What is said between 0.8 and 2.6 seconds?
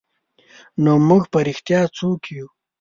نو موږ په رښتیا څوک یو؟